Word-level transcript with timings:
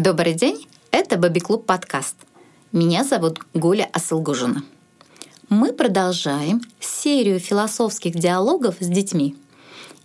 Добрый 0.00 0.34
день, 0.34 0.64
это 0.92 1.16
Бэби 1.16 1.40
Клуб 1.40 1.66
подкаст. 1.66 2.14
Меня 2.70 3.02
зовут 3.02 3.40
Гуля 3.52 3.90
Асылгужина. 3.92 4.62
Мы 5.48 5.72
продолжаем 5.72 6.60
серию 6.78 7.40
философских 7.40 8.14
диалогов 8.14 8.76
с 8.78 8.86
детьми. 8.86 9.34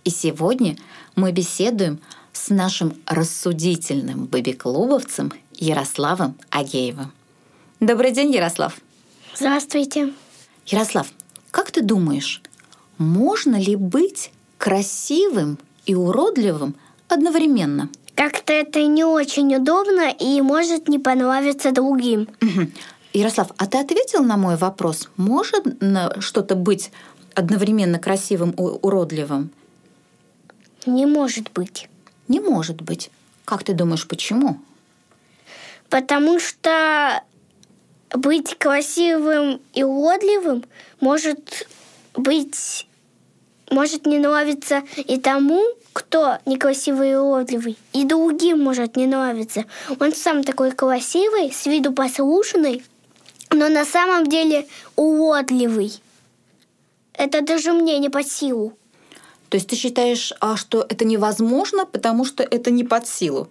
И 0.02 0.10
сегодня 0.10 0.76
мы 1.14 1.30
беседуем 1.30 2.00
с 2.32 2.48
нашим 2.48 2.96
рассудительным 3.06 4.24
бэби-клубовцем 4.24 5.32
Ярославом 5.52 6.34
Агеевым. 6.50 7.12
Добрый 7.78 8.10
день, 8.10 8.34
Ярослав. 8.34 8.80
Здравствуйте. 9.36 10.12
Ярослав, 10.66 11.06
как 11.52 11.70
ты 11.70 11.82
думаешь, 11.82 12.42
можно 12.98 13.54
ли 13.54 13.76
быть 13.76 14.32
красивым 14.58 15.56
и 15.86 15.94
уродливым 15.94 16.74
одновременно? 17.06 17.90
Как-то 18.14 18.52
это 18.52 18.82
не 18.86 19.04
очень 19.04 19.54
удобно 19.56 20.10
и 20.10 20.40
может 20.40 20.88
не 20.88 20.98
понравиться 20.98 21.72
другим. 21.72 22.28
Угу. 22.40 22.70
Ярослав, 23.12 23.50
а 23.56 23.66
ты 23.66 23.78
ответил 23.78 24.22
на 24.22 24.36
мой 24.36 24.56
вопрос? 24.56 25.08
Может 25.16 25.64
что-то 26.20 26.54
быть 26.54 26.90
одновременно 27.34 27.98
красивым 27.98 28.50
и 28.50 28.62
уродливым? 28.62 29.50
Не 30.86 31.06
может 31.06 31.50
быть. 31.52 31.88
Не 32.28 32.40
может 32.40 32.82
быть. 32.82 33.10
Как 33.44 33.64
ты 33.64 33.74
думаешь, 33.74 34.06
почему? 34.06 34.58
Потому 35.90 36.40
что 36.40 37.22
быть 38.12 38.56
красивым 38.58 39.60
и 39.74 39.82
уродливым 39.82 40.64
может 41.00 41.66
быть 42.14 42.86
может 43.70 44.06
не 44.06 44.18
нравиться 44.18 44.82
и 44.96 45.18
тому, 45.18 45.62
кто 45.92 46.38
некрасивый 46.46 47.12
и 47.12 47.14
уродливый, 47.14 47.78
и 47.92 48.04
другим 48.04 48.60
может 48.60 48.96
не 48.96 49.06
нравиться. 49.06 49.64
Он 50.00 50.12
сам 50.12 50.42
такой 50.44 50.72
красивый, 50.72 51.52
с 51.52 51.66
виду 51.66 51.92
послушный, 51.92 52.84
но 53.50 53.68
на 53.68 53.84
самом 53.84 54.26
деле 54.26 54.66
уродливый. 54.96 55.92
Это 57.12 57.42
даже 57.42 57.72
мне 57.72 57.98
не 57.98 58.08
под 58.08 58.26
силу. 58.26 58.76
То 59.48 59.56
есть 59.56 59.68
ты 59.68 59.76
считаешь, 59.76 60.32
а 60.40 60.56
что 60.56 60.84
это 60.88 61.04
невозможно, 61.04 61.86
потому 61.86 62.24
что 62.24 62.42
это 62.42 62.72
не 62.72 62.82
под 62.82 63.06
силу? 63.06 63.48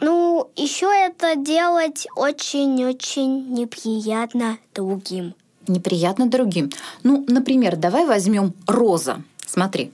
Ну, 0.00 0.50
еще 0.54 0.86
это 0.86 1.36
делать 1.36 2.06
очень-очень 2.14 3.52
неприятно 3.52 4.58
другим. 4.74 5.34
Неприятно 5.68 6.26
другим. 6.26 6.70
Ну, 7.02 7.24
например, 7.28 7.76
давай 7.76 8.06
возьмем 8.06 8.54
роза. 8.66 9.22
Смотри, 9.46 9.92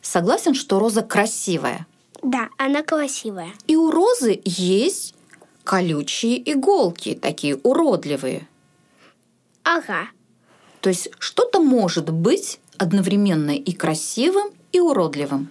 согласен, 0.00 0.54
что 0.54 0.78
роза 0.78 1.02
красивая? 1.02 1.86
Да, 2.22 2.48
она 2.56 2.82
красивая. 2.82 3.50
И 3.66 3.76
у 3.76 3.90
розы 3.90 4.40
есть 4.44 5.14
колючие 5.64 6.52
иголки, 6.52 7.14
такие 7.14 7.56
уродливые. 7.56 8.48
Ага. 9.64 10.08
То 10.80 10.88
есть 10.88 11.10
что-то 11.18 11.60
может 11.60 12.10
быть 12.10 12.58
одновременно 12.78 13.52
и 13.52 13.72
красивым, 13.72 14.50
и 14.72 14.80
уродливым. 14.80 15.50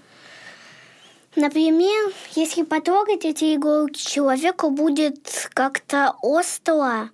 Например, 1.35 2.11
если 2.35 2.63
потрогать 2.63 3.23
эти 3.23 3.55
иголки, 3.55 4.01
человеку 4.01 4.69
будет 4.69 5.49
как-то 5.53 6.15
остро. 6.21 7.09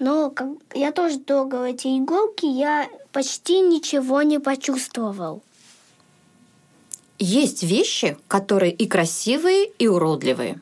Но 0.00 0.30
как, 0.30 0.48
я 0.74 0.90
тоже 0.90 1.20
трогал 1.20 1.62
эти 1.62 1.86
иголки, 1.86 2.46
я 2.46 2.88
почти 3.12 3.60
ничего 3.60 4.22
не 4.22 4.40
почувствовал. 4.40 5.42
Есть 7.20 7.62
вещи, 7.62 8.16
которые 8.26 8.72
и 8.72 8.88
красивые, 8.88 9.70
и 9.78 9.86
уродливые. 9.86 10.60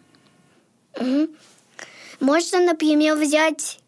Угу. 1.00 1.28
Можно, 2.20 2.61
например, 2.61 3.16
взять 3.16 3.81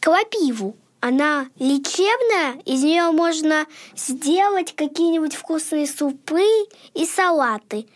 крапиву. 0.00 0.76
Она 1.00 1.46
лечебная, 1.60 2.60
из 2.64 2.82
нее 2.82 3.12
можно 3.12 3.66
сделать 3.94 4.74
какие-нибудь 4.74 5.34
вкусные 5.34 5.86
супы 5.86 6.42
и 6.94 7.06
салаты 7.06 7.86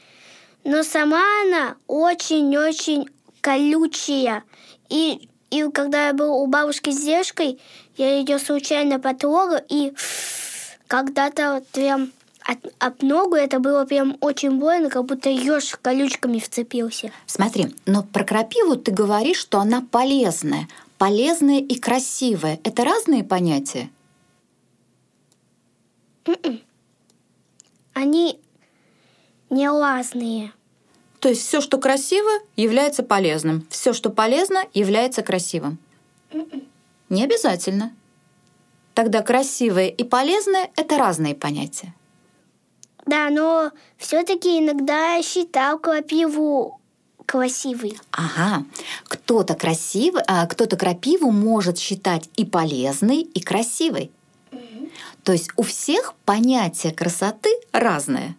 но 0.65 0.83
сама 0.83 1.23
она 1.43 1.77
очень-очень 1.87 3.09
колючая. 3.41 4.45
И, 4.89 5.29
и 5.51 5.69
когда 5.71 6.09
я 6.09 6.13
был 6.15 6.35
у 6.35 6.47
бабушки 6.47 6.91
с 6.91 7.01
дедушкой, 7.03 7.59
я 7.97 8.19
ее 8.19 8.39
случайно 8.39 8.99
потрогал, 8.99 9.61
и 9.69 9.93
когда-то 10.87 11.55
вот 11.55 11.67
прям 11.69 12.13
от, 12.43 12.59
об 12.79 13.03
ногу 13.03 13.37
это 13.37 13.59
было 13.59 13.85
прям 13.85 14.17
очень 14.21 14.59
больно, 14.59 14.89
как 14.89 15.05
будто 15.05 15.29
еж 15.29 15.77
колючками 15.83 16.39
вцепился. 16.39 17.13
Смотри, 17.27 17.75
но 17.87 18.03
про 18.03 18.25
крапиву 18.25 18.77
ты 18.77 18.93
говоришь, 18.93 19.39
что 19.39 19.59
она 19.61 19.83
полезная. 19.91 20.69
Полезная 20.99 21.61
и 21.61 21.79
красивая. 21.79 22.59
Это 22.65 22.85
разные 22.85 23.25
понятия? 23.25 23.91
М-м. 26.27 26.61
Они 27.95 28.39
не 29.49 29.69
разные. 29.69 30.53
То 31.21 31.29
есть 31.29 31.47
все, 31.47 31.61
что 31.61 31.79
красиво, 31.79 32.31
является 32.57 33.03
полезным. 33.03 33.67
Все, 33.71 33.93
что 33.93 34.11
полезно, 34.11 34.65
является 34.73 35.23
красивым. 35.23 35.79
Не 37.11 37.25
обязательно. 37.25 37.95
Тогда 38.95 39.23
красивое 39.23 39.89
и 39.89 40.03
полезное– 40.03 40.71
это 40.77 40.99
разные 40.99 41.35
понятия. 41.35 41.95
Да, 43.07 43.29
но 43.31 43.71
все-таки 43.99 44.59
иногда 44.59 45.15
я 45.15 45.23
считал 45.23 45.79
крапиву 45.79 46.81
красивой. 47.27 47.99
Ага. 48.13 48.65
Кто-то 49.05 49.55
красивый, 49.55 50.23
а 50.27 50.47
кто-то 50.47 50.77
крапиву 50.77 51.31
может 51.31 51.79
считать 51.79 52.29
и 52.37 52.45
полезной, 52.45 53.21
и 53.21 53.41
красивой. 53.41 54.11
Угу. 54.53 54.91
То 55.25 55.33
есть 55.33 55.51
у 55.57 55.63
всех 55.63 56.15
понятие 56.25 56.93
красоты 56.93 57.51
разное. 57.73 58.37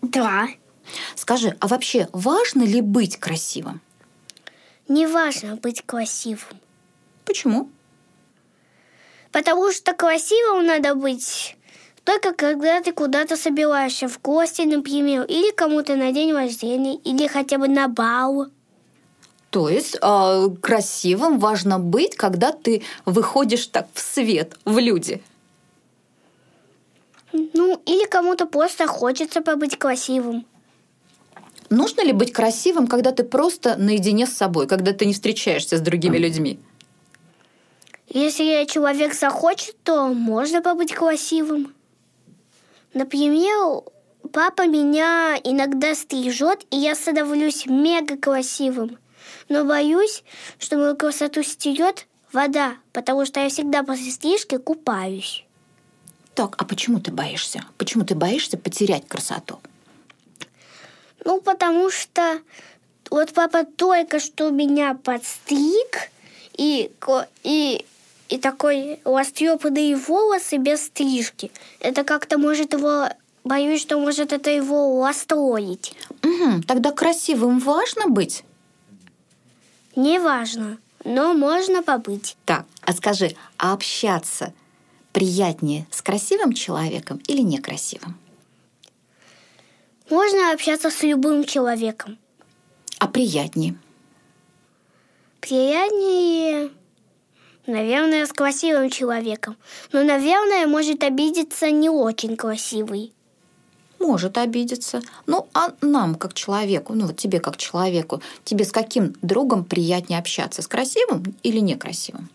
Да. 0.00 0.48
Скажи, 1.14 1.56
а 1.60 1.68
вообще 1.68 2.08
важно 2.12 2.62
ли 2.62 2.80
быть 2.80 3.18
красивым? 3.18 3.80
Не 4.88 5.06
важно 5.06 5.56
быть 5.56 5.82
красивым. 5.86 6.60
Почему? 7.24 7.68
Потому 9.30 9.72
что 9.72 9.94
красивым 9.94 10.66
надо 10.66 10.94
быть 10.94 11.56
только 12.04 12.32
когда 12.32 12.80
ты 12.80 12.92
куда-то 12.92 13.36
собираешься, 13.36 14.08
в 14.08 14.20
гости, 14.20 14.62
например, 14.62 15.22
или 15.22 15.52
кому-то 15.52 15.94
на 15.96 16.12
день 16.12 16.32
рождения, 16.32 16.96
или 16.96 17.26
хотя 17.26 17.58
бы 17.58 17.68
на 17.68 17.88
бал. 17.88 18.46
То 19.50 19.68
есть 19.68 19.98
э, 20.00 20.48
красивым 20.60 21.38
важно 21.38 21.78
быть, 21.78 22.16
когда 22.16 22.52
ты 22.52 22.82
выходишь 23.04 23.66
так 23.66 23.86
в 23.92 24.00
свет, 24.00 24.56
в 24.64 24.78
люди. 24.78 25.22
Ну, 27.32 27.80
или 27.86 28.06
кому-то 28.06 28.46
просто 28.46 28.86
хочется 28.86 29.40
побыть 29.40 29.78
красивым. 29.78 30.44
Нужно 31.72 32.02
ли 32.02 32.12
быть 32.12 32.34
красивым, 32.34 32.86
когда 32.86 33.12
ты 33.12 33.24
просто 33.24 33.76
наедине 33.76 34.26
с 34.26 34.34
собой, 34.34 34.66
когда 34.66 34.92
ты 34.92 35.06
не 35.06 35.14
встречаешься 35.14 35.78
с 35.78 35.80
другими 35.80 36.18
людьми? 36.18 36.58
Если 38.10 38.66
человек 38.66 39.14
захочет, 39.14 39.82
то 39.82 40.08
можно 40.08 40.60
побыть 40.60 40.92
красивым. 40.92 41.72
Например, 42.92 43.84
папа 44.34 44.66
меня 44.66 45.40
иногда 45.42 45.94
стрижет, 45.94 46.66
и 46.70 46.76
я 46.76 46.94
становлюсь 46.94 47.64
мега 47.64 48.18
красивым. 48.18 48.98
Но 49.48 49.64
боюсь, 49.64 50.24
что 50.58 50.76
мою 50.76 50.94
красоту 50.94 51.42
стерет 51.42 52.06
вода, 52.32 52.74
потому 52.92 53.24
что 53.24 53.40
я 53.40 53.48
всегда 53.48 53.82
после 53.82 54.10
стрижки 54.10 54.58
купаюсь. 54.58 55.46
Так, 56.34 56.54
а 56.58 56.66
почему 56.66 57.00
ты 57.00 57.10
боишься? 57.12 57.64
Почему 57.78 58.04
ты 58.04 58.14
боишься 58.14 58.58
потерять 58.58 59.08
красоту? 59.08 59.58
Ну, 61.24 61.40
потому 61.40 61.90
что 61.90 62.40
вот 63.10 63.32
папа 63.32 63.64
только 63.64 64.20
что 64.20 64.50
меня 64.50 64.94
подстриг, 64.94 66.10
и, 66.56 66.90
и, 67.42 67.84
и 68.28 68.38
такой 68.38 69.00
растрепанные 69.04 69.96
волосы 69.96 70.56
без 70.56 70.86
стрижки. 70.86 71.50
Это 71.80 72.04
как-то 72.04 72.38
может 72.38 72.72
его... 72.72 73.08
Боюсь, 73.44 73.82
что 73.82 73.98
может 73.98 74.32
это 74.32 74.50
его 74.50 75.04
расстроить. 75.04 75.96
Угу, 76.22 76.62
тогда 76.62 76.92
красивым 76.92 77.58
важно 77.58 78.06
быть? 78.06 78.44
Не 79.96 80.20
важно, 80.20 80.78
но 81.04 81.34
можно 81.34 81.82
побыть. 81.82 82.36
Так, 82.44 82.66
а 82.82 82.92
скажи, 82.92 83.34
а 83.58 83.72
общаться 83.72 84.54
приятнее 85.12 85.88
с 85.90 86.02
красивым 86.02 86.52
человеком 86.52 87.20
или 87.26 87.40
некрасивым? 87.40 88.16
Можно 90.12 90.52
общаться 90.52 90.90
с 90.90 91.02
любым 91.02 91.42
человеком. 91.44 92.18
А 92.98 93.08
приятнее? 93.08 93.76
Приятнее, 95.40 96.70
наверное, 97.66 98.26
с 98.26 98.32
красивым 98.34 98.90
человеком. 98.90 99.56
Но, 99.90 100.04
наверное, 100.04 100.66
может 100.66 101.02
обидеться 101.02 101.70
не 101.70 101.88
очень 101.88 102.36
красивый. 102.36 103.14
может 103.98 104.36
обидеться. 104.36 105.00
Ну, 105.24 105.48
а 105.54 105.72
нам, 105.80 106.16
как 106.16 106.34
человеку, 106.34 106.92
ну 106.92 107.06
вот 107.06 107.16
тебе 107.16 107.40
как 107.40 107.56
человеку, 107.56 108.20
тебе 108.44 108.66
с 108.66 108.70
каким 108.70 109.14
другом 109.22 109.64
приятнее 109.64 110.18
общаться? 110.18 110.60
С 110.60 110.68
красивым 110.68 111.24
или 111.42 111.60
некрасивым? 111.60 112.28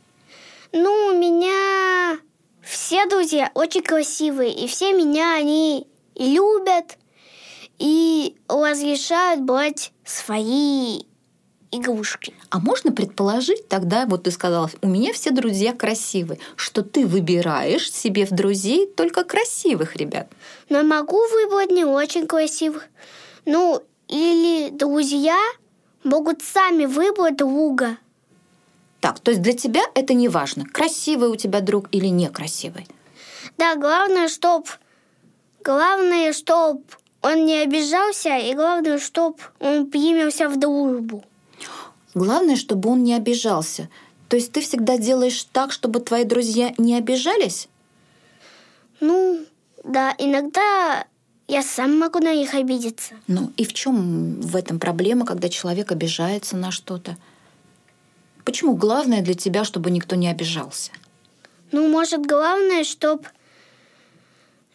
Ну, 0.72 1.10
у 1.10 1.16
меня 1.16 2.18
все 2.64 3.06
друзья 3.06 3.52
очень 3.54 3.84
красивые, 3.84 4.52
и 4.52 4.68
все 4.68 4.94
меня 4.94 5.36
они 5.36 5.86
любят 6.16 6.98
и 7.80 8.36
разрешают 8.48 9.42
брать 9.42 9.92
свои 10.04 11.02
игрушки. 11.72 12.34
А 12.50 12.60
можно 12.60 12.92
предположить 12.92 13.68
тогда, 13.68 14.06
вот 14.06 14.24
ты 14.24 14.32
сказала, 14.32 14.70
у 14.82 14.88
меня 14.88 15.14
все 15.14 15.32
друзья 15.32 15.74
красивые, 15.74 16.40
что 16.56 16.82
ты 16.82 17.06
выбираешь 17.06 17.92
себе 17.92 18.26
в 18.26 18.32
друзей 18.32 18.88
только 18.88 19.24
красивых 19.24 19.96
ребят. 19.96 20.28
Но 20.70 20.84
могу 20.84 21.20
выбрать 21.28 21.72
не 21.72 21.86
очень 21.86 22.28
красивых. 22.28 22.88
Ну, 23.46 23.84
или 24.08 24.70
друзья 24.70 25.38
могут 26.04 26.42
сами 26.42 26.86
выбрать 26.86 27.38
друга. 27.38 27.98
Так, 29.02 29.20
то 29.20 29.32
есть 29.32 29.44
для 29.44 29.54
тебя 29.54 29.82
это 29.94 30.14
не 30.14 30.28
важно, 30.28 30.66
красивый 30.66 31.30
у 31.30 31.36
тебя 31.36 31.62
друг 31.62 31.88
или 31.92 32.08
некрасивый. 32.08 32.88
Да, 33.58 33.76
главное, 33.76 34.28
чтоб 34.28 34.68
главное, 35.64 36.34
чтоб 36.34 36.82
он 37.22 37.46
не 37.46 37.62
обижался, 37.62 38.38
и 38.38 38.54
главное, 38.54 39.00
чтоб 39.00 39.40
он 39.60 39.88
примился 39.88 40.50
в 40.50 40.60
дружбу. 40.60 41.24
Главное, 42.14 42.56
чтобы 42.56 42.90
он 42.90 43.04
не 43.04 43.14
обижался. 43.14 43.90
То 44.30 44.36
есть 44.36 44.52
ты 44.52 44.62
всегда 44.62 44.98
делаешь 44.98 45.44
так, 45.52 45.72
чтобы 45.72 46.00
твои 46.00 46.24
друзья 46.24 46.74
не 46.78 46.96
обижались? 46.96 47.70
Ну, 49.00 49.46
да, 49.84 50.14
иногда 50.18 51.06
я 51.48 51.64
сам 51.64 51.98
могу 51.98 52.20
на 52.20 52.34
них 52.34 52.54
обидеться. 52.54 53.16
Ну 53.28 53.52
и 53.56 53.64
в 53.64 53.74
чем 53.74 54.42
в 54.42 54.56
этом 54.56 54.80
проблема, 54.80 55.26
когда 55.26 55.50
человек 55.50 55.92
обижается 55.92 56.58
на 56.58 56.72
что-то? 56.72 57.18
Почему 58.44 58.76
главное 58.76 59.22
для 59.22 59.34
тебя, 59.34 59.64
чтобы 59.64 59.92
никто 59.92 60.16
не 60.16 60.28
обижался? 60.30 60.92
Ну, 61.72 61.88
может, 61.90 62.26
главное, 62.26 62.84
чтоб... 62.84 63.28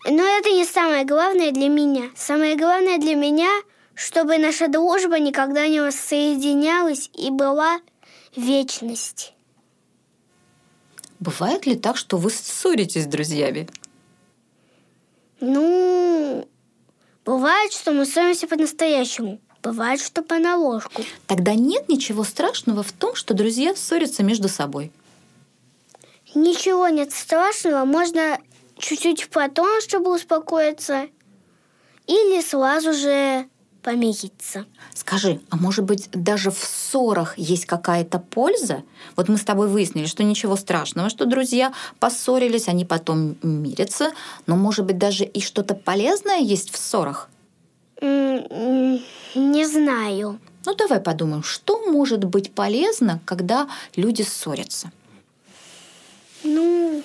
Но 0.04 0.22
это 0.22 0.50
не 0.50 0.64
самое 0.64 1.04
главное 1.04 1.52
для 1.52 1.68
меня. 1.68 2.10
Самое 2.16 2.56
главное 2.56 2.98
для 2.98 3.14
меня, 3.14 3.50
чтобы 3.94 4.38
наша 4.38 4.68
дружба 4.68 5.18
никогда 5.20 5.68
не 5.68 5.80
воссоединялась 5.80 7.08
и 7.14 7.30
была 7.30 7.80
вечность. 8.34 9.34
Бывает 11.20 11.66
ли 11.66 11.76
так, 11.76 11.96
что 11.96 12.16
вы 12.16 12.30
ссоритесь 12.30 13.04
с 13.04 13.06
друзьями? 13.06 13.68
Ну, 15.38 16.48
бывает, 17.24 17.72
что 17.72 17.92
мы 17.92 18.04
ссоримся 18.04 18.48
по-настоящему. 18.48 19.40
Бывает, 19.62 20.00
что 20.00 20.22
поналожку. 20.22 21.04
Тогда 21.28 21.54
нет 21.54 21.88
ничего 21.88 22.24
страшного 22.24 22.82
в 22.82 22.90
том, 22.90 23.14
что 23.14 23.34
друзья 23.34 23.76
ссорятся 23.76 24.24
между 24.24 24.48
собой. 24.48 24.90
Ничего 26.34 26.88
нет 26.88 27.12
страшного. 27.12 27.84
Можно 27.84 28.38
чуть-чуть 28.82 29.28
потом, 29.30 29.80
чтобы 29.80 30.14
успокоиться. 30.14 31.06
Или 32.06 32.42
сразу 32.42 32.92
же 32.92 33.46
помириться. 33.82 34.66
Скажи, 34.94 35.40
а 35.50 35.56
может 35.56 35.84
быть 35.84 36.08
даже 36.12 36.50
в 36.50 36.58
ссорах 36.58 37.36
есть 37.38 37.66
какая-то 37.66 38.18
польза? 38.18 38.82
Вот 39.16 39.28
мы 39.28 39.38
с 39.38 39.44
тобой 39.44 39.68
выяснили, 39.68 40.06
что 40.06 40.22
ничего 40.22 40.56
страшного, 40.56 41.08
что 41.10 41.26
друзья 41.26 41.72
поссорились, 41.98 42.68
они 42.68 42.84
потом 42.84 43.36
мирятся, 43.42 44.12
но 44.46 44.56
может 44.56 44.84
быть 44.84 44.98
даже 44.98 45.24
и 45.24 45.40
что-то 45.40 45.74
полезное 45.74 46.38
есть 46.38 46.72
в 46.72 46.76
ссорах? 46.76 47.28
Не 48.00 49.66
знаю. 49.66 50.38
Ну 50.64 50.74
давай 50.74 51.00
подумаем, 51.00 51.42
что 51.42 51.80
может 51.90 52.24
быть 52.24 52.52
полезно, 52.52 53.20
когда 53.24 53.68
люди 53.96 54.22
ссорятся? 54.22 54.92
Ну, 56.44 57.02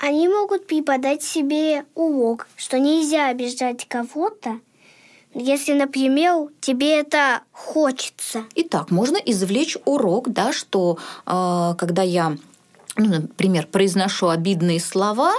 они 0.00 0.28
могут 0.28 0.66
преподать 0.66 1.22
себе 1.22 1.84
урок, 1.94 2.48
что 2.56 2.78
нельзя 2.78 3.28
обижать 3.28 3.86
кого-то, 3.88 4.60
если, 5.34 5.74
например, 5.74 6.48
тебе 6.60 6.98
это 6.98 7.42
хочется. 7.52 8.44
Итак, 8.54 8.90
можно 8.90 9.16
извлечь 9.16 9.76
урок, 9.84 10.28
да, 10.30 10.52
что 10.52 10.98
э, 11.26 11.74
когда 11.76 12.02
я, 12.02 12.36
ну, 12.96 13.06
например, 13.06 13.66
произношу 13.66 14.28
обидные 14.28 14.80
слова, 14.80 15.34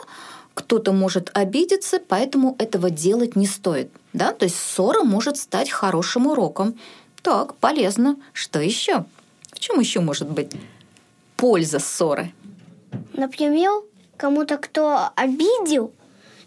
кто-то 0.54 0.92
может 0.92 1.32
обидеться, 1.34 2.00
поэтому 2.00 2.56
этого 2.60 2.90
делать 2.90 3.36
не 3.36 3.48
стоит. 3.48 3.92
Да? 4.14 4.34
То 4.34 4.46
есть 4.46 4.58
ссора 4.60 5.04
может 5.04 5.38
стать 5.38 5.70
хорошим 5.70 6.28
уроком. 6.28 6.76
Так, 7.22 7.56
полезно. 7.56 8.18
Что 8.34 8.60
еще? 8.60 9.06
В 9.52 9.60
чем 9.60 9.80
еще 9.80 10.00
может 10.00 10.30
быть 10.30 10.52
польза 11.38 11.80
ссоры? 11.80 12.34
Например, 13.14 13.84
кому-то, 14.18 14.58
кто 14.58 15.10
обидел, 15.16 15.94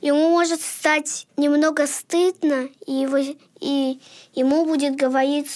ему 0.00 0.30
может 0.30 0.60
стать 0.60 1.26
немного 1.36 1.86
стыдно, 1.86 2.68
и, 2.86 2.92
его, 2.92 3.18
и 3.60 4.00
ему 4.34 4.66
будет 4.66 4.96
говорить 4.96 5.48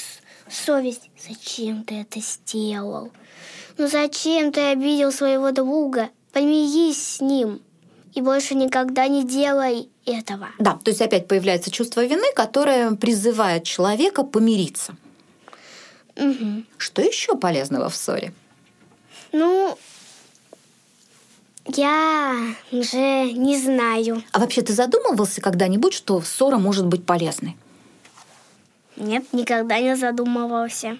совесть, 0.51 1.11
зачем 1.29 1.85
ты 1.85 2.01
это 2.01 2.21
сделал? 2.21 3.11
Ну 3.77 3.89
зачем 3.89 4.53
ты 4.53 4.61
обидел 4.73 5.13
своего 5.13 5.51
друга? 5.51 6.11
Помирись 6.33 7.17
с 7.17 7.21
ним 7.21 7.61
и 8.15 8.21
больше 8.21 8.55
никогда 8.55 9.09
не 9.09 9.25
делай 9.25 9.89
этого. 10.05 10.49
Да, 10.59 10.79
то 10.83 10.91
есть 10.91 11.01
опять 11.01 11.27
появляется 11.29 11.71
чувство 11.71 12.05
вины, 12.05 12.27
которое 12.35 12.93
призывает 12.93 13.65
человека 13.65 14.23
помириться. 14.23 14.97
Угу. 16.17 16.65
Что 16.77 17.03
еще 17.03 17.37
полезного 17.37 17.89
в 17.89 17.97
ссоре? 17.97 18.33
Ну, 19.35 19.77
я 21.67 22.55
уже 22.71 23.33
не 23.33 23.59
знаю. 23.59 24.23
А 24.31 24.39
вообще 24.39 24.63
ты 24.63 24.73
задумывался 24.73 25.41
когда-нибудь, 25.41 25.93
что 25.93 26.23
ссора 26.23 26.57
может 26.57 26.87
быть 26.87 27.05
полезной? 27.05 27.57
Нет, 28.95 29.25
никогда 29.33 29.81
не 29.81 29.97
задумывался. 29.97 30.99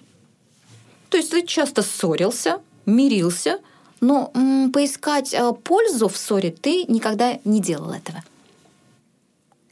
То 1.09 1.15
есть 1.15 1.31
ты 1.31 1.45
часто 1.45 1.81
ссорился, 1.81 2.59
мирился, 2.85 3.61
но 4.01 4.31
м, 4.33 4.69
поискать 4.73 5.33
э, 5.33 5.53
пользу 5.53 6.09
в 6.09 6.17
ссоре 6.17 6.51
ты 6.51 6.83
никогда 6.89 7.39
не 7.45 7.61
делал 7.61 7.91
этого. 7.91 8.21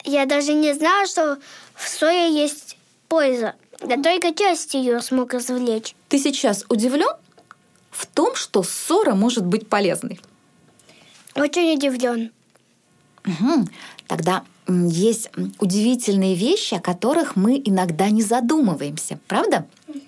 Я 0.06 0.26
даже 0.26 0.54
не 0.54 0.74
знала, 0.74 1.06
что 1.06 1.38
в 1.76 1.90
ссоре 1.90 2.32
есть 2.32 2.78
польза. 3.10 3.56
Я 3.86 4.02
только 4.02 4.34
часть 4.34 4.74
ее 4.74 5.02
смог 5.02 5.34
извлечь. 5.34 5.96
Ты 6.08 6.18
сейчас 6.18 6.64
удивлен 6.70 7.14
в 8.04 8.08
том, 8.08 8.36
что 8.36 8.64
ссора 8.64 9.16
может 9.16 9.46
быть 9.46 9.68
полезной? 9.68 10.20
Очень 11.36 11.76
удивлен. 11.78 12.32
Угу. 13.26 13.68
Тогда 14.08 14.44
есть 14.68 15.30
удивительные 15.60 16.36
вещи, 16.36 16.76
о 16.76 16.80
которых 16.80 17.36
мы 17.36 17.62
иногда 17.64 18.10
не 18.10 18.22
задумываемся, 18.22 19.20
правда? 19.28 19.66
Угу. 19.88 20.00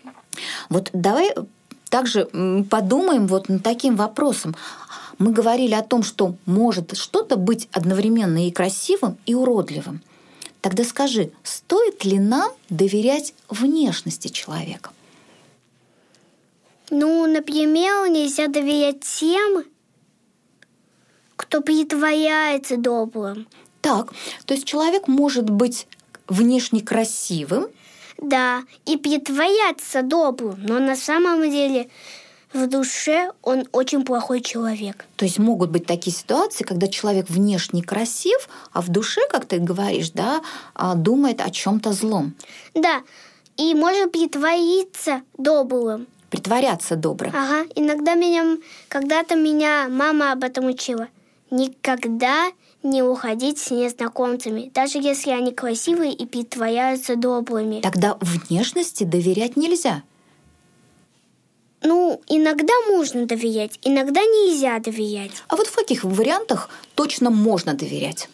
Вот 0.69 0.89
давай 0.93 1.33
также 1.89 2.25
подумаем 2.69 3.27
вот 3.27 3.49
над 3.49 3.63
таким 3.63 3.95
вопросом. 3.95 4.55
Мы 5.17 5.31
говорили 5.31 5.73
о 5.73 5.81
том, 5.81 6.03
что 6.03 6.35
может 6.45 6.97
что-то 6.97 7.37
быть 7.37 7.69
одновременно 7.71 8.47
и 8.47 8.51
красивым, 8.51 9.17
и 9.25 9.33
уродливым. 9.33 10.01
Тогда 10.59 10.83
скажи, 10.83 11.31
стоит 11.43 12.03
ли 12.03 12.19
нам 12.19 12.51
доверять 12.69 13.33
внешности 13.49 14.27
человека? 14.27 14.91
Ну, 16.89 17.25
например, 17.27 18.09
нельзя 18.09 18.47
доверять 18.47 19.01
тем, 19.01 19.63
кто 21.35 21.61
притворяется 21.61 22.77
добрым. 22.77 23.47
Так, 23.81 24.13
то 24.45 24.53
есть 24.53 24.65
человек 24.65 25.07
может 25.07 25.49
быть 25.49 25.87
внешне 26.27 26.81
красивым, 26.81 27.67
да, 28.17 28.63
и 28.85 28.97
притворяться 28.97 30.01
добрым, 30.01 30.59
но 30.63 30.79
на 30.79 30.95
самом 30.95 31.49
деле 31.49 31.89
в 32.53 32.67
душе 32.67 33.31
он 33.41 33.67
очень 33.73 34.05
плохой 34.05 34.41
человек. 34.41 35.05
То 35.17 35.25
есть 35.25 35.37
могут 35.37 35.69
быть 35.69 35.85
такие 35.85 36.15
ситуации, 36.15 36.63
когда 36.63 36.87
человек 36.87 37.29
внешне 37.29 37.83
красив, 37.83 38.47
а 38.71 38.81
в 38.81 38.89
душе, 38.89 39.21
как 39.29 39.45
ты 39.45 39.59
говоришь, 39.59 40.11
да, 40.11 40.41
а, 40.73 40.95
думает 40.95 41.41
о 41.41 41.49
чем-то 41.49 41.91
злом. 41.91 42.33
Да, 42.73 43.03
и 43.57 43.75
может 43.75 44.11
притвориться 44.11 45.21
добрым. 45.37 46.07
Притворяться 46.35 46.97
добрым. 46.97 47.33
Ага, 47.33 47.65
иногда 47.75 48.15
меня, 48.15 48.57
когда-то 48.89 49.35
меня 49.35 49.87
мама 49.89 50.33
об 50.33 50.43
этом 50.43 50.65
учила. 50.65 51.07
Никогда 51.49 52.51
не 52.83 53.01
уходить 53.01 53.57
с 53.57 53.71
незнакомцами, 53.71 54.69
даже 54.73 54.97
если 54.97 55.31
они 55.31 55.53
красивые 55.53 56.11
и 56.11 56.25
притворяются 56.25 57.15
добрыми. 57.15 57.79
Тогда 57.79 58.17
внешности 58.19 59.05
доверять 59.05 59.55
нельзя. 59.55 60.03
Ну, 61.81 62.21
иногда 62.27 62.73
можно 62.89 63.25
доверять, 63.25 63.79
иногда 63.83 64.19
нельзя 64.19 64.79
доверять. 64.79 65.31
А 65.47 65.55
вот 65.55 65.67
в 65.67 65.75
каких 65.75 66.03
вариантах 66.03 66.69
точно 66.95 67.29
можно 67.29 67.75
доверять? 67.75 68.27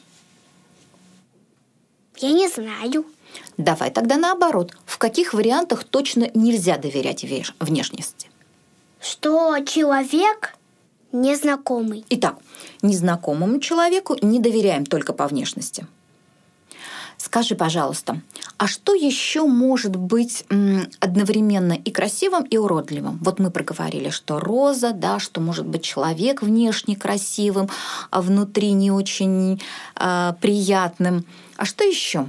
Я 2.18 2.32
не 2.32 2.48
знаю. 2.48 3.06
Давай 3.58 3.92
тогда 3.92 4.18
наоборот. 4.18 4.76
В 4.86 4.98
каких 4.98 5.34
вариантах 5.34 5.84
точно 5.84 6.30
нельзя 6.34 6.78
доверять 6.78 7.26
внешности? 7.60 8.30
Что 9.00 9.58
человек 9.66 10.56
незнакомый. 11.12 12.06
Итак, 12.10 12.38
незнакомому 12.82 13.60
человеку 13.60 14.16
не 14.22 14.40
доверяем 14.40 14.86
только 14.86 15.14
по 15.14 15.28
внешности. 15.28 15.86
Скажи, 17.18 17.54
пожалуйста, 17.54 18.20
а 18.58 18.66
что 18.66 18.96
еще 18.96 19.46
может 19.46 19.96
быть 19.96 20.44
одновременно 21.00 21.74
и 21.74 21.92
красивым, 21.92 22.44
и 22.46 22.58
уродливым? 22.58 23.20
Вот 23.22 23.38
мы 23.38 23.52
проговорили, 23.52 24.10
что 24.10 24.40
роза, 24.40 24.92
да, 24.92 25.20
что 25.20 25.40
может 25.40 25.68
быть 25.68 25.84
человек 25.84 26.42
внешне 26.42 26.96
красивым, 26.96 27.70
а 28.10 28.24
внутри 28.24 28.72
не 28.72 28.90
очень 28.90 29.62
а, 29.96 30.36
приятным. 30.42 31.24
А 31.58 31.66
что 31.66 31.84
еще? 31.84 32.28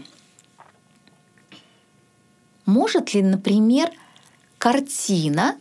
Может 2.66 3.14
ли, 3.14 3.22
например, 3.22 3.90
картина 4.58 5.56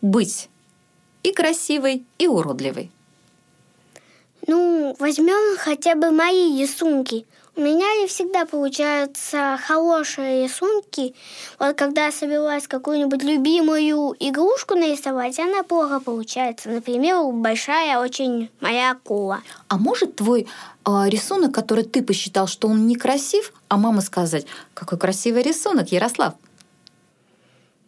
быть 0.00 0.48
и 1.22 1.32
красивой, 1.32 2.04
и 2.18 2.26
уродливой? 2.26 2.90
Ну, 4.46 4.96
возьмем 4.98 5.58
хотя 5.58 5.94
бы 5.94 6.10
мои 6.10 6.60
рисунки. 6.60 7.26
У 7.58 7.60
меня 7.60 7.86
не 8.00 8.06
всегда 8.06 8.46
получаются 8.46 9.58
хорошие 9.66 10.44
рисунки. 10.44 11.12
Вот 11.58 11.76
когда 11.76 12.04
я 12.04 12.12
собираюсь 12.12 12.68
какую-нибудь 12.68 13.24
любимую 13.24 14.14
игрушку 14.20 14.76
нарисовать, 14.76 15.40
она 15.40 15.64
плохо 15.64 15.98
получается. 15.98 16.68
Например, 16.68 17.32
большая 17.32 17.98
очень 17.98 18.48
моя 18.60 18.92
акула. 18.92 19.40
А 19.66 19.76
может 19.76 20.14
твой 20.14 20.46
а, 20.84 21.08
рисунок, 21.08 21.52
который 21.52 21.82
ты 21.82 22.00
посчитал, 22.00 22.46
что 22.46 22.68
он 22.68 22.86
некрасив, 22.86 23.52
а 23.66 23.76
мама 23.76 24.02
сказать, 24.02 24.46
какой 24.72 24.96
красивый 24.96 25.42
рисунок, 25.42 25.90
Ярослав? 25.90 26.34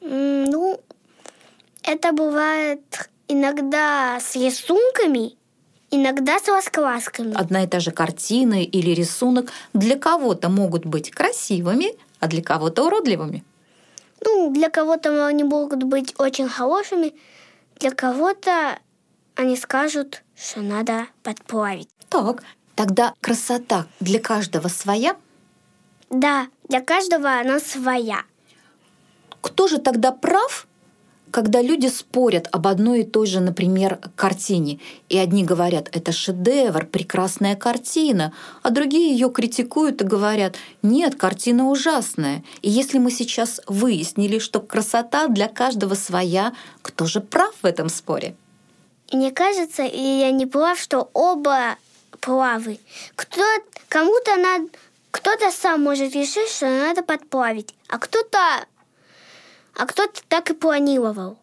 Ну, 0.00 0.80
это 1.84 2.10
бывает 2.10 3.08
иногда 3.28 4.18
с 4.18 4.34
рисунками, 4.34 5.36
иногда 5.90 6.38
с 6.38 6.48
раскрасками. 6.48 7.34
Одна 7.34 7.64
и 7.64 7.66
та 7.66 7.80
же 7.80 7.90
картина 7.90 8.62
или 8.62 8.90
рисунок 8.90 9.50
для 9.74 9.96
кого-то 9.98 10.48
могут 10.48 10.86
быть 10.86 11.10
красивыми, 11.10 11.94
а 12.20 12.28
для 12.28 12.42
кого-то 12.42 12.86
уродливыми. 12.86 13.44
Ну, 14.24 14.52
для 14.52 14.68
кого-то 14.68 15.26
они 15.26 15.44
могут 15.44 15.82
быть 15.82 16.14
очень 16.18 16.48
хорошими, 16.48 17.14
для 17.78 17.90
кого-то 17.90 18.78
они 19.34 19.56
скажут, 19.56 20.22
что 20.36 20.60
надо 20.60 21.06
подплавить. 21.22 21.88
Так, 22.08 22.42
тогда 22.74 23.14
красота 23.20 23.86
для 24.00 24.20
каждого 24.20 24.68
своя. 24.68 25.16
Да, 26.10 26.48
для 26.68 26.80
каждого 26.80 27.40
она 27.40 27.60
своя. 27.60 28.24
Кто 29.40 29.68
же 29.68 29.78
тогда 29.78 30.12
прав, 30.12 30.66
когда 31.30 31.62
люди 31.62 31.86
спорят 31.86 32.48
об 32.52 32.66
одной 32.66 33.00
и 33.00 33.04
той 33.04 33.26
же, 33.26 33.40
например, 33.40 33.98
картине, 34.16 34.80
и 35.08 35.18
одни 35.18 35.44
говорят, 35.44 35.88
это 35.92 36.12
шедевр, 36.12 36.86
прекрасная 36.86 37.56
картина, 37.56 38.32
а 38.62 38.70
другие 38.70 39.12
ее 39.12 39.30
критикуют 39.30 40.02
и 40.02 40.04
говорят, 40.04 40.56
нет, 40.82 41.14
картина 41.14 41.68
ужасная. 41.68 42.42
И 42.62 42.70
если 42.70 42.98
мы 42.98 43.10
сейчас 43.10 43.60
выяснили, 43.66 44.38
что 44.38 44.60
красота 44.60 45.28
для 45.28 45.48
каждого 45.48 45.94
своя, 45.94 46.52
кто 46.82 47.06
же 47.06 47.20
прав 47.20 47.54
в 47.62 47.66
этом 47.66 47.88
споре? 47.88 48.34
И 49.08 49.16
мне 49.16 49.32
кажется, 49.32 49.84
или 49.84 50.20
я 50.20 50.30
не 50.30 50.46
прав, 50.46 50.78
что 50.78 51.10
оба 51.12 51.76
правы. 52.20 52.78
Кто, 53.16 53.42
кому-то 53.88 54.36
надо, 54.36 54.68
кто-то 55.10 55.50
сам 55.50 55.82
может 55.82 56.14
решить, 56.14 56.48
что 56.48 56.66
надо 56.66 57.02
подплавить, 57.02 57.74
а 57.88 57.98
кто-то, 57.98 58.38
а 59.76 59.86
кто-то 59.86 60.22
так 60.28 60.50
и 60.50 60.54
планировал. 60.54 61.38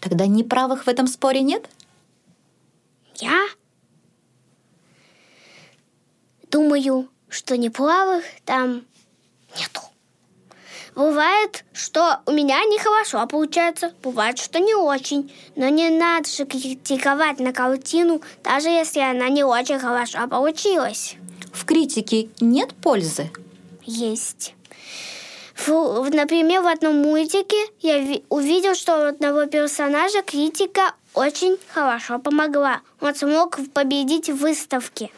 Тогда 0.00 0.26
неправых 0.26 0.84
в 0.84 0.88
этом 0.88 1.06
споре 1.06 1.42
нет? 1.42 1.68
Я 3.16 3.38
думаю, 6.50 7.08
что 7.28 7.56
неправых 7.56 8.24
там 8.44 8.84
нету. 9.58 9.80
Бывает, 10.94 11.64
что 11.72 12.20
у 12.26 12.32
меня 12.32 12.58
нехорошо 12.64 13.24
получается, 13.26 13.92
бывает, 14.02 14.38
что 14.38 14.58
не 14.58 14.74
очень. 14.74 15.32
Но 15.54 15.68
не 15.68 15.88
надо 15.88 16.28
же 16.28 16.44
критиковать 16.44 17.38
на 17.38 17.52
картину, 17.52 18.20
даже 18.42 18.68
если 18.68 19.00
она 19.00 19.28
не 19.28 19.44
очень 19.44 19.78
хорошо 19.78 20.26
получилась. 20.26 21.16
В 21.52 21.64
критике 21.64 22.28
нет 22.40 22.74
пользы? 22.74 23.30
Есть. 23.84 24.54
Фу, 25.64 26.04
например, 26.10 26.62
в 26.62 26.66
одном 26.66 26.96
мультике 27.02 27.56
я 27.80 27.98
ви- 27.98 28.24
увидел, 28.30 28.74
что 28.74 28.96
у 28.96 29.02
одного 29.08 29.44
персонажа 29.46 30.22
критика 30.22 30.94
очень 31.12 31.58
хорошо 31.74 32.18
помогла. 32.18 32.80
Он 33.00 33.14
смог 33.14 33.58
победить 33.74 34.30
в 34.30 34.36
выставке. 34.36 35.10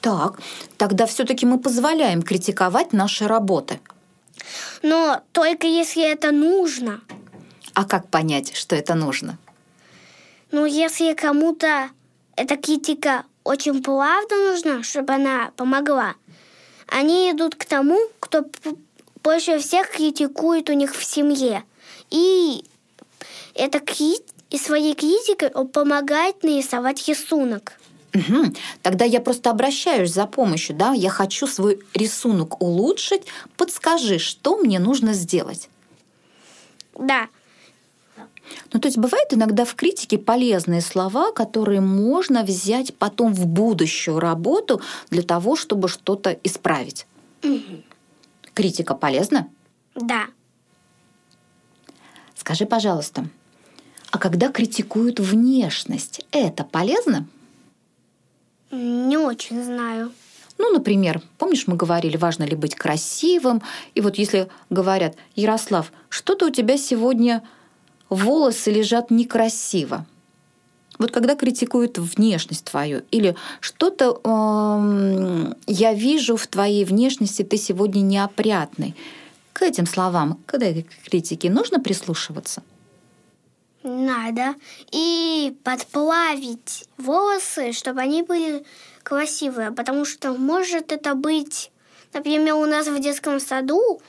Так, 0.00 0.40
тогда 0.78 1.06
все-таки 1.06 1.46
мы 1.46 1.58
позволяем 1.60 2.22
критиковать 2.22 2.92
наши 2.92 3.28
работы. 3.28 3.78
Но 4.82 5.20
только 5.32 5.68
если 5.68 6.02
это 6.02 6.32
нужно. 6.32 7.00
А 7.74 7.84
как 7.84 8.08
понять, 8.08 8.56
что 8.56 8.74
это 8.74 8.94
нужно? 8.94 9.38
Ну, 10.50 10.66
если 10.66 11.14
кому-то 11.14 11.90
эта 12.34 12.56
критика 12.56 13.22
очень 13.44 13.80
правда 13.82 14.34
нужна, 14.50 14.82
чтобы 14.82 15.12
она 15.14 15.52
помогла, 15.56 16.14
они 16.88 17.30
идут 17.30 17.54
к 17.54 17.64
тому, 17.64 17.98
кто 18.18 18.44
больше 19.28 19.58
всех 19.58 19.90
критикует 19.90 20.70
у 20.70 20.72
них 20.72 20.96
в 20.96 21.04
семье. 21.04 21.62
И 22.10 22.64
эта 23.54 23.78
кри- 23.78 24.24
и 24.48 24.56
своей 24.56 24.94
критикой 24.94 25.50
он 25.52 25.68
помогает 25.68 26.42
нарисовать 26.42 27.06
рисунок. 27.06 27.74
Мгм. 28.14 28.54
Тогда 28.80 29.04
я 29.04 29.20
просто 29.20 29.50
обращаюсь 29.50 30.14
за 30.14 30.26
помощью, 30.26 30.76
да? 30.76 30.94
Я 30.94 31.10
хочу 31.10 31.46
свой 31.46 31.78
рисунок 31.92 32.62
улучшить. 32.62 33.24
Подскажи, 33.58 34.18
что 34.18 34.56
мне 34.56 34.78
нужно 34.78 35.12
сделать? 35.12 35.68
Да, 36.98 37.28
Ну, 38.72 38.80
то 38.80 38.88
есть 38.88 38.96
бывают 38.96 39.34
иногда 39.34 39.66
в 39.66 39.74
критике 39.74 40.16
полезные 40.16 40.80
слова, 40.80 41.32
которые 41.32 41.82
можно 41.82 42.42
взять 42.44 42.94
потом 42.94 43.34
в 43.34 43.44
будущую 43.46 44.20
работу 44.20 44.80
для 45.10 45.22
того, 45.22 45.54
чтобы 45.54 45.88
что-то 45.88 46.30
исправить. 46.44 47.06
Критика 48.58 48.96
полезна? 48.96 49.46
да. 49.94 50.26
Скажи, 52.34 52.66
пожалуйста, 52.66 53.28
а 54.10 54.18
когда 54.18 54.48
критикуют 54.48 55.20
внешность, 55.20 56.26
это 56.32 56.64
полезно? 56.64 57.28
Не 58.72 59.16
очень 59.16 59.62
знаю. 59.62 60.12
Ну, 60.58 60.72
например, 60.72 61.22
помнишь, 61.38 61.68
мы 61.68 61.76
говорили, 61.76 62.16
важно 62.16 62.42
ли 62.42 62.56
быть 62.56 62.74
красивым? 62.74 63.62
И 63.94 64.00
вот 64.00 64.18
если 64.18 64.48
говорят, 64.70 65.14
Ярослав, 65.36 65.92
что-то 66.08 66.46
у 66.46 66.50
тебя 66.50 66.76
сегодня 66.78 67.44
волосы 68.08 68.72
лежат 68.72 69.12
некрасиво. 69.12 70.04
Вот 70.98 71.12
когда 71.12 71.36
критикуют 71.36 71.98
внешность 71.98 72.64
твою, 72.64 73.02
или 73.10 73.36
что-то 73.60 74.20
эм, 74.24 75.54
я 75.66 75.94
вижу 75.94 76.36
в 76.36 76.46
твоей 76.46 76.84
внешности, 76.84 77.42
ты 77.42 77.56
сегодня 77.56 78.00
неопрятный. 78.00 78.94
К 79.52 79.62
этим 79.62 79.86
словам, 79.86 80.38
к 80.46 80.54
этой 80.54 80.86
критике 81.04 81.50
нужно 81.50 81.80
прислушиваться? 81.80 82.62
Надо. 83.82 84.54
И 84.92 85.56
подплавить 85.62 86.86
волосы, 86.96 87.72
чтобы 87.72 88.00
они 88.00 88.22
были 88.22 88.64
красивые. 89.02 89.70
Потому 89.70 90.04
что 90.04 90.34
может 90.34 90.92
это 90.92 91.14
быть... 91.14 91.70
Например, 92.12 92.54
у 92.54 92.64
нас 92.64 92.86
в 92.86 92.98
детском 93.00 93.38
саду, 93.38 94.00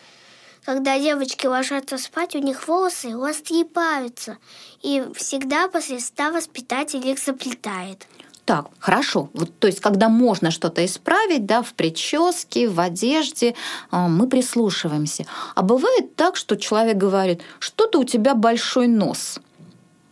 когда 0.70 1.00
девочки 1.00 1.48
ложатся 1.48 1.98
спать, 1.98 2.36
у 2.36 2.38
них 2.38 2.68
волосы 2.68 3.18
растрепаются. 3.18 4.38
И 4.84 5.04
всегда 5.16 5.68
после 5.68 6.00
ста 6.00 6.30
воспитатель 6.32 7.08
их 7.08 7.18
заплетает. 7.18 8.06
Так, 8.46 8.68
хорошо. 8.78 9.32
Вот, 9.34 9.50
то 9.58 9.66
есть, 9.66 9.80
когда 9.80 10.10
можно 10.10 10.52
что-то 10.52 10.86
исправить, 10.86 11.48
да, 11.48 11.64
в 11.64 11.74
прическе, 11.74 12.70
в 12.70 12.80
одежде, 12.80 13.56
а, 13.90 14.08
мы 14.08 14.30
прислушиваемся. 14.30 15.26
А 15.56 15.64
бывает 15.64 16.16
так, 16.16 16.36
что 16.36 16.56
человек 16.56 16.98
говорит, 16.98 17.42
что-то 17.58 17.98
у 17.98 18.04
тебя 18.04 18.36
большой 18.36 18.88
нос. 18.88 19.40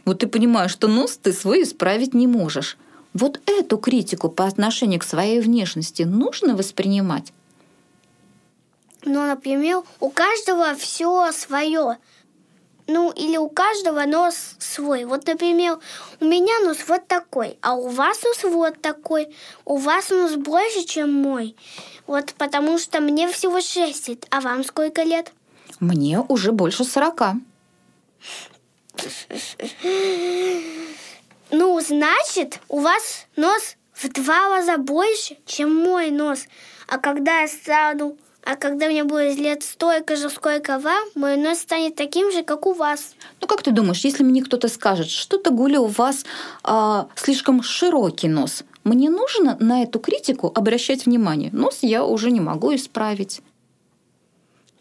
Вот 0.05 0.17
ты 0.17 0.27
понимаешь, 0.27 0.71
что 0.71 0.87
нос 0.87 1.19
ты 1.21 1.33
свой 1.33 1.61
исправить 1.61 2.15
не 2.15 2.25
можешь. 2.25 2.77
Вот 3.13 3.39
эту 3.45 3.77
критику 3.77 4.27
по 4.27 4.45
отношению 4.45 5.01
к 5.01 5.03
своей 5.03 5.39
внешности 5.39 6.01
нужно 6.01 6.55
воспринимать. 6.55 7.31
Но, 9.07 9.25
например, 9.25 9.83
у 10.01 10.09
каждого 10.09 10.75
все 10.75 11.31
свое. 11.31 11.97
ну, 12.87 13.11
или 13.11 13.37
у 13.37 13.49
каждого 13.49 14.05
нос 14.05 14.55
свой. 14.59 15.05
Вот, 15.05 15.27
например, 15.27 15.79
у 16.21 16.25
меня 16.25 16.59
нос 16.59 16.77
вот 16.87 17.07
такой, 17.07 17.57
а 17.61 17.75
у 17.75 17.87
вас 17.87 18.21
нос 18.23 18.43
вот 18.43 18.81
такой. 18.81 19.35
У 19.65 19.77
вас 19.77 20.09
нос 20.09 20.35
больше, 20.35 20.83
чем 20.83 21.13
мой. 21.13 21.55
Вот 22.05 22.33
потому 22.37 22.77
что 22.79 23.01
мне 23.01 23.27
всего 23.29 23.59
шесть 23.61 24.07
лет. 24.07 24.25
А 24.29 24.39
вам 24.39 24.63
сколько 24.63 25.03
лет? 25.03 25.31
Мне 25.79 26.19
уже 26.19 26.51
больше 26.51 26.83
сорока. 26.83 27.35
Ну, 31.51 31.79
значит, 31.79 32.59
у 32.67 32.79
вас 32.79 33.25
нос 33.35 33.75
в 33.93 34.09
два 34.09 34.49
раза 34.49 34.77
больше, 34.77 35.37
чем 35.45 35.73
мой 35.73 36.09
нос. 36.11 36.45
А 36.87 36.97
когда 36.97 37.41
я 37.41 37.47
стану 37.47 38.17
а 38.49 38.55
когда 38.55 38.87
мне 38.87 39.03
будет 39.03 39.37
лет 39.37 39.61
столько 39.61 40.15
же, 40.15 40.29
сколько 40.29 40.79
вам, 40.79 41.03
мой 41.15 41.35
нос 41.35 41.59
станет 41.59 41.95
таким 41.95 42.31
же, 42.31 42.43
как 42.43 42.65
у 42.65 42.71
вас. 42.71 43.13
Ну, 43.41 43.47
как 43.47 43.61
ты 43.61 43.71
думаешь, 43.71 44.05
если 44.05 44.23
мне 44.23 44.41
кто-то 44.41 44.69
скажет, 44.69 45.09
что-то, 45.09 45.51
Гуля, 45.51 45.81
у 45.81 45.87
вас 45.87 46.23
а, 46.63 47.09
слишком 47.15 47.61
широкий 47.61 48.29
нос, 48.29 48.63
мне 48.85 49.09
нужно 49.09 49.57
на 49.59 49.83
эту 49.83 49.99
критику 49.99 50.49
обращать 50.55 51.05
внимание? 51.05 51.49
Нос 51.51 51.79
я 51.81 52.05
уже 52.05 52.31
не 52.31 52.39
могу 52.39 52.73
исправить. 52.73 53.41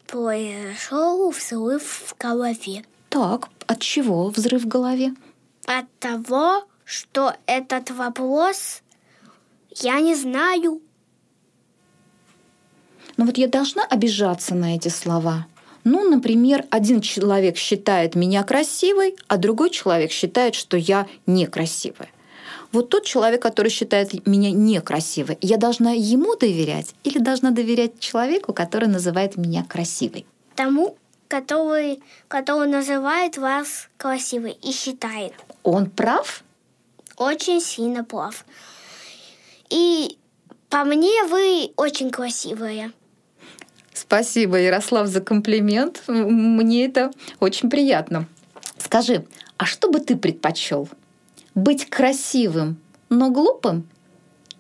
Произошел 0.06 1.28
взрыв 1.30 1.82
в 1.82 2.14
голове. 2.16 2.85
Так, 3.08 3.49
от 3.66 3.80
чего 3.80 4.28
взрыв 4.28 4.62
в 4.62 4.68
голове? 4.68 5.12
От 5.66 5.87
того, 5.99 6.62
что 6.85 7.35
этот 7.46 7.90
вопрос 7.90 8.82
я 9.75 9.99
не 9.99 10.14
знаю. 10.14 10.82
Но 13.16 13.25
вот 13.25 13.38
я 13.38 13.49
должна 13.49 13.85
обижаться 13.85 14.54
на 14.54 14.76
эти 14.76 14.88
слова. 14.88 15.46
Ну, 15.85 16.08
например, 16.08 16.64
один 16.70 17.00
человек 17.00 17.56
считает 17.56 18.14
меня 18.14 18.42
красивой, 18.42 19.16
а 19.28 19.37
другой 19.37 19.70
человек 19.70 20.11
считает, 20.11 20.54
что 20.54 20.76
я 20.76 21.06
некрасивая. 21.26 22.08
Вот 22.73 22.88
тот 22.88 23.04
человек, 23.04 23.40
который 23.40 23.70
считает 23.70 24.26
меня 24.26 24.50
некрасивой, 24.50 25.38
я 25.40 25.56
должна 25.56 25.92
ему 25.92 26.37
доверять 26.37 26.94
или 27.04 27.18
должна 27.18 27.52
доверять 27.52 28.00
человеку, 28.00 28.52
который 28.52 28.88
называет 28.88 29.37
меня 29.37 29.64
красивой? 29.64 30.26
Тому, 30.56 30.96
который, 31.28 32.02
который 32.28 32.68
называет 32.68 33.37
вас 33.37 33.88
красивой 33.96 34.58
и 34.62 34.73
считает. 34.73 35.32
Он 35.62 35.88
прав? 35.88 36.42
Очень 37.16 37.61
сильно 37.61 38.04
прав. 38.04 38.44
И 39.70 40.18
по 40.68 40.85
мне 40.85 41.25
вы 41.25 41.73
очень 41.76 42.11
красивая. 42.11 42.92
Спасибо, 44.06 44.56
Ярослав, 44.56 45.08
за 45.08 45.20
комплимент. 45.20 46.02
Мне 46.06 46.86
это 46.86 47.10
очень 47.40 47.68
приятно. 47.68 48.26
Скажи, 48.78 49.25
а 49.56 49.64
что 49.64 49.90
бы 49.90 49.98
ты 49.98 50.16
предпочел? 50.16 50.88
Быть 51.54 51.86
красивым, 51.86 52.76
но 53.08 53.30
глупым? 53.30 53.88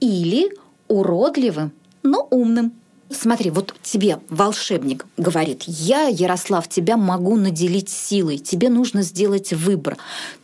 Или 0.00 0.50
уродливым, 0.88 1.72
но 2.02 2.26
умным? 2.30 2.72
Смотри, 3.08 3.50
вот 3.50 3.72
тебе 3.82 4.18
волшебник 4.28 5.06
говорит, 5.16 5.62
я, 5.66 6.08
Ярослав, 6.08 6.68
тебя 6.68 6.96
могу 6.96 7.36
наделить 7.36 7.88
силой, 7.88 8.38
тебе 8.38 8.68
нужно 8.68 9.02
сделать 9.02 9.52
выбор. 9.52 9.96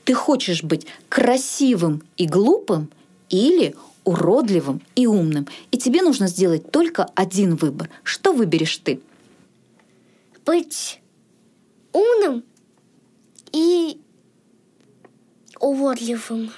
Ты 0.04 0.14
хочешь 0.14 0.62
быть 0.62 0.87
красивым 1.09 2.04
и 2.16 2.26
глупым 2.28 2.88
или 3.30 3.75
уродливым 4.04 4.82
и 4.94 5.06
умным. 5.06 5.47
И 5.71 5.78
тебе 5.78 6.02
нужно 6.02 6.26
сделать 6.26 6.71
только 6.71 7.04
один 7.14 7.56
выбор. 7.56 7.90
Что 8.02 8.32
выберешь 8.32 8.78
ты? 8.78 9.00
Быть 10.44 11.00
умным 11.92 12.44
и 13.52 14.00
уродливым. 15.61 16.50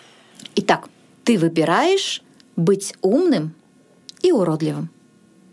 Итак, 0.57 0.89
ты 1.25 1.39
выбираешь 1.39 2.23
быть 2.57 2.95
умным 3.03 3.55
и 4.23 4.33
уродливым. 4.33 4.89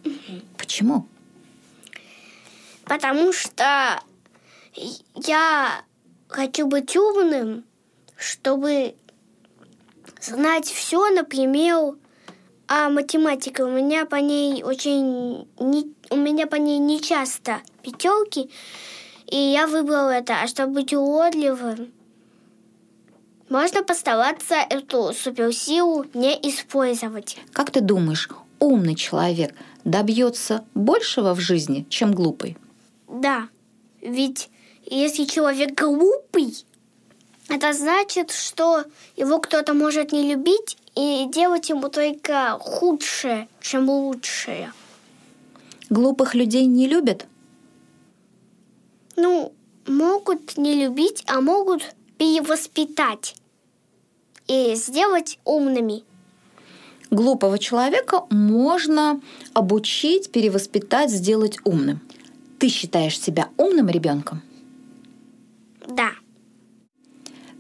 Угу. 0.06 0.42
Почему? 0.58 1.08
Потому 2.86 3.34
что 3.34 4.02
я 5.16 5.84
хочу 6.28 6.68
быть 6.68 6.96
умным, 6.96 7.64
чтобы 8.16 8.96
знать 10.22 10.66
все, 10.66 11.10
например, 11.10 11.96
а 12.68 12.90
математика. 12.90 13.64
У 13.66 13.70
меня 13.70 14.06
по 14.06 14.16
ней 14.16 14.64
очень 14.64 15.48
не, 15.60 15.94
у 16.10 16.16
меня 16.16 16.48
по 16.48 16.56
ней 16.56 16.80
не 16.80 17.02
часто 17.02 17.60
пятерки, 17.84 18.50
и 19.28 19.36
я 19.36 19.68
выбрал 19.68 20.10
это. 20.10 20.42
А 20.42 20.48
чтобы 20.48 20.76
быть 20.76 20.94
уродливым, 20.94 21.92
можно 23.50 23.84
постараться 23.84 24.56
эту 24.56 25.14
суперсилу 25.14 26.06
не 26.14 26.34
использовать. 26.36 27.38
Как 27.52 27.72
ты 27.72 27.82
думаешь, 27.82 28.30
умный 28.60 28.96
человек 28.96 29.54
добьется 29.84 30.64
большего 30.74 31.34
в 31.36 31.40
жизни, 31.40 31.86
чем 31.90 32.14
глупый? 32.14 32.58
Да, 33.10 33.50
ведь 34.00 34.50
если 34.86 35.26
человек 35.26 35.78
глупый, 35.78 36.66
это 37.52 37.74
значит, 37.74 38.32
что 38.32 38.86
его 39.18 39.40
кто-то 39.40 39.74
может 39.74 40.12
не 40.12 40.32
любить 40.34 40.78
и 40.96 41.26
делать 41.30 41.70
ему 41.70 41.90
только 41.90 42.58
худшее, 42.60 43.48
чем 43.60 43.90
лучшее. 43.90 44.72
Глупых 45.90 46.34
людей 46.34 46.66
не 46.66 46.88
любят? 46.88 47.26
Ну, 49.18 49.52
могут 49.86 50.58
не 50.58 50.76
любить, 50.76 51.24
а 51.28 51.42
могут 51.42 51.94
перевоспитать 52.18 53.36
и 54.48 54.74
сделать 54.76 55.38
умными. 55.44 56.04
Глупого 57.10 57.60
человека 57.60 58.26
можно 58.30 59.20
обучить, 59.54 60.32
перевоспитать, 60.32 61.10
сделать 61.10 61.58
умным. 61.66 62.00
Ты 62.60 62.70
считаешь 62.70 63.20
себя 63.20 63.50
умным 63.58 63.90
ребенком? 63.90 64.42
Да. 65.86 66.12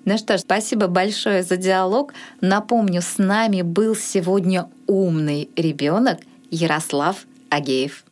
Ну 0.03 0.17
что 0.17 0.37
ж, 0.37 0.41
спасибо 0.41 0.87
большое 0.87 1.43
за 1.43 1.57
диалог. 1.57 2.13
Напомню, 2.41 3.01
с 3.01 3.17
нами 3.17 3.61
был 3.61 3.95
сегодня 3.95 4.67
умный 4.87 5.49
ребенок 5.55 6.19
Ярослав 6.49 7.25
Агеев. 7.49 8.03